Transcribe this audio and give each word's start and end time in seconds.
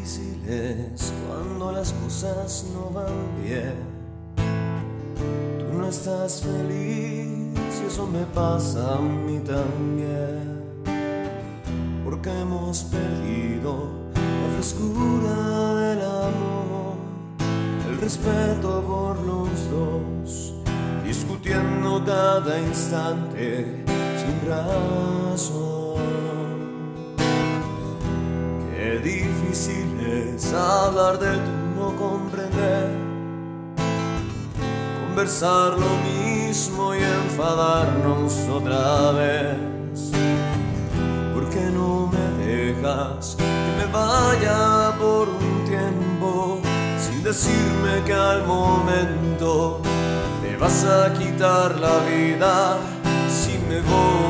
difícil 0.00 0.40
es 0.48 1.12
cuando 1.26 1.72
las 1.72 1.92
cosas 1.92 2.66
no 2.72 2.90
van 2.90 3.42
bien. 3.42 3.74
Tú 5.58 5.78
no 5.78 5.88
estás 5.88 6.42
feliz 6.42 7.28
y 7.82 7.86
eso 7.86 8.06
me 8.06 8.24
pasa 8.34 8.96
a 8.96 9.00
mí 9.00 9.40
también. 9.40 10.60
Porque 12.04 12.30
hemos 12.30 12.84
perdido 12.84 13.88
la 14.14 14.54
frescura 14.54 15.74
del 15.74 16.00
amor, 16.02 16.96
el 17.88 17.98
respeto 17.98 18.82
por 18.86 19.18
los 19.20 19.70
dos, 19.70 20.54
discutiendo 21.04 22.02
cada 22.04 22.58
instante 22.60 23.84
sin 24.16 24.48
razón. 24.48 26.39
Difícil 29.02 29.98
es 30.00 30.52
hablar 30.52 31.18
de 31.18 31.32
tu 31.32 31.80
no 31.80 31.96
comprender, 31.96 32.90
conversar 35.06 35.72
lo 35.78 35.88
mismo 36.04 36.94
y 36.94 36.98
enfadarnos 36.98 38.34
otra 38.52 39.12
vez. 39.12 40.12
¿Por 41.32 41.48
qué 41.48 41.70
no 41.72 42.12
me 42.12 42.44
dejas 42.44 43.36
que 43.38 43.44
me 43.78 43.90
vaya 43.90 44.92
por 44.98 45.30
un 45.30 45.64
tiempo 45.64 46.60
sin 46.98 47.22
decirme 47.22 48.02
que 48.04 48.12
al 48.12 48.46
momento 48.46 49.80
me 50.42 50.58
vas 50.58 50.84
a 50.84 51.10
quitar 51.14 51.78
la 51.80 52.00
vida 52.00 52.76
si 53.30 53.56
me 53.66 53.80
voy? 53.80 54.29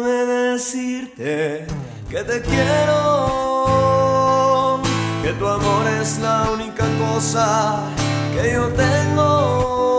Déjame 0.00 0.26
decirte 0.52 1.66
que 2.10 2.22
te 2.22 2.42
quiero, 2.42 3.72
que 5.22 5.32
tu 5.32 5.46
amor 5.46 5.86
es 6.00 6.18
la 6.18 6.50
única 6.52 6.84
cosa 6.98 7.80
que 8.34 8.52
yo 8.52 8.68
tengo. 8.68 9.94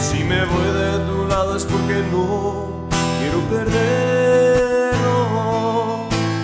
Si 0.00 0.22
me 0.24 0.44
voy 0.44 0.72
de 0.72 0.98
tu 1.06 1.26
lado 1.26 1.56
es 1.56 1.64
porque 1.64 2.04
no 2.12 2.86
quiero 3.18 3.40
perderlo. 3.50 5.08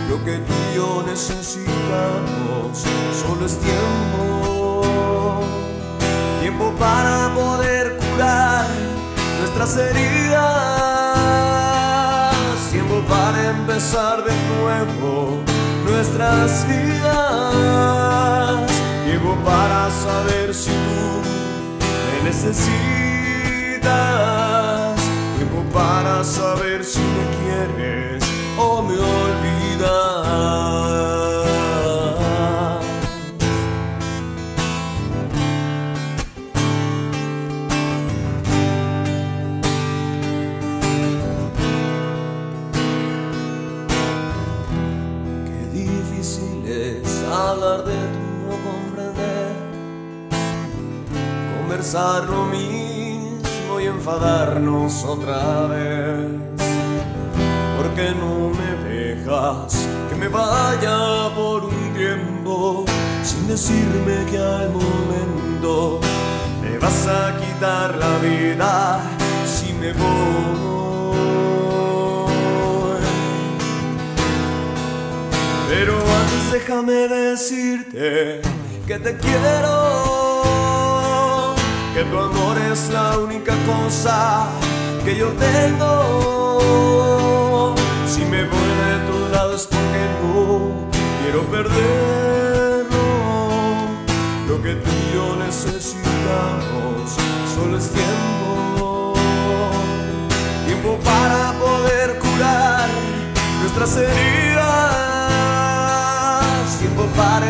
Lo 0.08 0.24
que 0.24 0.38
tú 0.38 0.52
y 0.72 0.74
yo 0.76 1.04
necesitamos 1.06 2.84
solo 3.22 3.46
es 3.46 3.56
tiempo. 3.58 4.82
Tiempo 6.40 6.72
para 6.78 7.32
poder 7.34 7.96
curar 7.98 8.66
nuestras 9.40 9.76
heridas. 9.76 10.69
Empezar 13.50 14.22
de 14.22 14.32
nuevo 14.60 15.42
nuestras 15.84 16.66
vidas. 16.68 17.10
Tiempo 19.04 19.36
para 19.44 19.90
saber 19.90 20.54
si 20.54 20.70
tú 20.70 20.74
me 22.06 22.22
necesitas. 22.28 23.90
Tiempo 25.36 25.64
para 25.72 26.22
saber 26.22 26.84
si 26.84 27.00
me 27.00 27.24
quieres 27.74 28.19
hablar 47.30 47.84
de 47.84 47.94
tu 47.94 48.30
no 48.46 48.54
comprender, 48.70 49.52
conversar 51.58 52.24
lo 52.24 52.44
mismo 52.46 53.80
y 53.80 53.86
enfadarnos 53.86 55.04
otra 55.04 55.66
vez. 55.66 56.26
Porque 57.76 58.12
no 58.18 58.50
me 58.50 58.70
dejas 58.88 59.86
que 60.08 60.16
me 60.16 60.28
vaya 60.28 61.34
por 61.34 61.64
un 61.64 61.94
tiempo 61.94 62.84
sin 63.22 63.46
decirme 63.46 64.24
que 64.30 64.38
al 64.38 64.70
momento 64.70 66.00
me 66.60 66.78
vas 66.78 67.06
a 67.06 67.36
quitar 67.38 67.96
la 67.96 68.18
vida 68.18 69.00
si 69.46 69.72
me 69.72 69.92
voy. 69.92 70.89
Antes 76.40 76.52
déjame 76.52 77.08
decirte 77.08 78.40
que 78.86 78.98
te 78.98 79.16
quiero, 79.16 79.94
que 81.94 82.04
tu 82.04 82.18
amor 82.18 82.56
es 82.72 82.88
la 82.90 83.18
única 83.18 83.52
cosa 83.66 84.48
que 85.04 85.16
yo 85.16 85.28
tengo. 85.32 86.14
Si 88.06 88.20
me 88.24 88.44
voy 88.44 88.68
de 88.86 88.98
tu 89.10 89.28
lado 89.32 89.54
es 89.54 89.66
porque 89.66 90.06
no 90.22 90.88
quiero 91.22 91.42
perderlo. 91.50 93.04
Lo 94.48 94.62
que 94.62 94.74
tú 94.74 94.90
y 94.90 95.14
yo 95.14 95.36
necesitamos 95.36 97.16
solo 97.54 97.76
es 97.76 97.90
tiempo. 97.90 99.14
Tiempo 100.66 100.98
para 101.04 101.52
poder 101.58 102.18
curar 102.18 102.88
nuestras 103.60 103.96
heridas. 103.96 104.49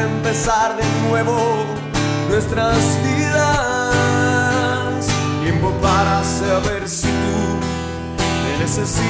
Empezar 0.03 0.77
de 0.77 0.85
nuevo 1.09 1.65
nuestras 2.29 2.77
vidas. 3.03 5.07
Tiempo 5.43 5.73
para 5.83 6.23
saber 6.25 6.89
si 6.89 7.07
tú 7.07 7.59
me 8.43 8.59
necesitas. 8.59 9.01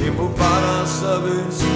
Tiempo 0.00 0.30
para 0.36 0.86
saber 0.86 1.44
si 1.50 1.66